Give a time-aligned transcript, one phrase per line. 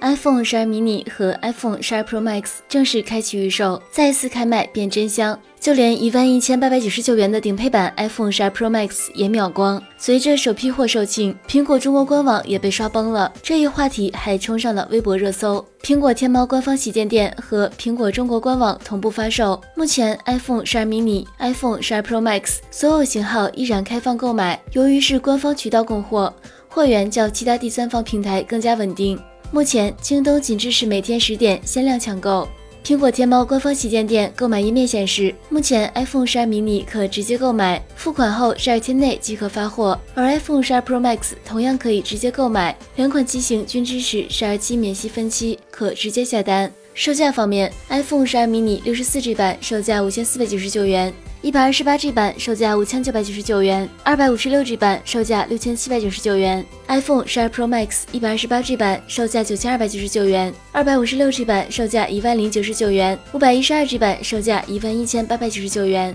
[0.00, 5.38] iPhone 12 mini 和 iPhone 12 Pro Max 正式开启预售，再次开卖变真香。
[5.60, 9.82] 就连一万一千八百九十九元的顶配版 iPhone 12 Pro Max 也秒光。
[9.98, 13.30] 随着首批货售罄，苹果中国官网也被刷崩了。
[13.42, 15.62] 这一话题还冲上了微博热搜。
[15.82, 19.60] 苹果天猫官方旗舰店和苹果中国官网同步发售。
[19.74, 24.58] 目前 iPhone 12 mini、iPhone 12 Pro Max 所有型号依然开放购买。
[24.72, 26.34] 由于是官方渠道供货，
[26.70, 29.20] 货源较其他第三方平台更加稳定。
[29.52, 32.48] 目前，京东仅支持每天十点限量抢购。
[32.84, 46.72] 苹果天猫官方旗舰店购买页面显示，目前 iPhone 12 mini 可直接购买，付款后十二天内即可发货；而 iPhone 12 Pro Max 同样可以直接购买，两款机型均支持十二期免息分期，可直接下单。
[46.94, 51.12] 售价方面，iPhone 12 mini 六十四 G 版售价五千四百九十九元。
[51.42, 56.62] 一百二十八 G 版售价五千九百九十九元，二百五十六 G 版售价六千七百九十九元。
[56.86, 66.14] iPhone 十二 Pro Max 一百二十八 G 版售价九千二百九十九元，二百五十六 G 版售价一万零九十九元，五百一十二 G 版售价一万一千八百九十九元。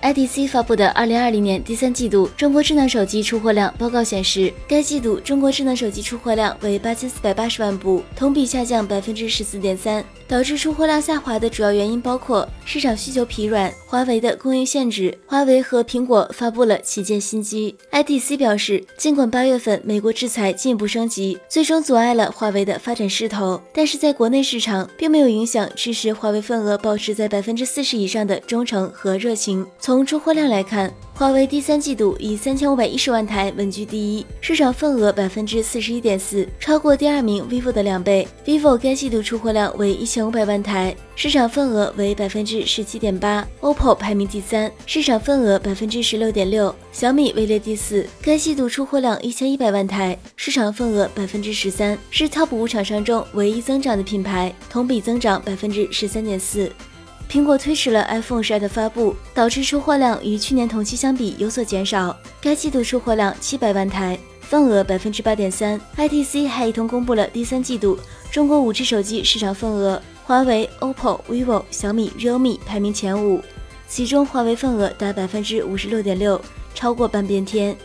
[0.00, 10.04] IDC 发布的二零二零年第三季度中国智能手机出货量报告显示，该季度中国智能手机出货量为八千四百八十万部，同比下降百分之十四点三。
[10.28, 15.16] 导致出货量下滑的主要原因包括市场需求疲软、华为的供应限制。
[15.24, 17.74] 华为和苹果发布了旗舰新机。
[17.90, 29.66] IDC 表示，尽管八月份美国制裁进一步升级，最终阻碍了华为的发展势头，但是在国内市场并没有影响支持华为份额保持在百分之四十以上的忠诚和热情。
[29.88, 38.28] 从出货量来看，华为第三季度以三千五百一十万台稳居第一，市场份额百分之四十一点四，超过第二名 vivo 的两倍。
[38.44, 43.48] vivo 该季度出货量为一千五百万台，市场份额为百分之十七点八。
[43.62, 46.74] OPPO 排名第三，市场份额百分之十六点六。
[46.92, 56.70] 小米位列第四，该季度出货量一千一百万台，市场份额百分之十三，是 TOP 五厂商中唯一增长的品牌，同比增长百分之十三点四。
[57.28, 62.16] 苹果推迟了 iPhone 十二的发布，导致出货量与去年同期相比有所减少。
[62.40, 65.78] 该季度出货量七百万台，份额百分之八点三。
[65.98, 67.98] ITC 还一同公布了第三季度
[68.30, 73.42] 中国五 G 手机市场份额，华为、OPPO、vivo、小米、realme 排名前五，
[73.86, 76.40] 其中华为份额达百分之五十六点六，
[76.74, 77.76] 超过半边天。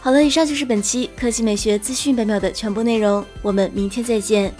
[0.00, 4.52] 好了，以上就是本期科技美学资讯百秒的全部内容，我们明天再见。